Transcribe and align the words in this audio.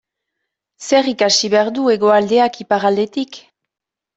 Zer 0.87 1.09
ikasi 1.11 1.51
behar 1.55 1.71
du 1.75 1.85
Hegoaldeak 1.91 2.59
Iparraldetik? 2.67 3.43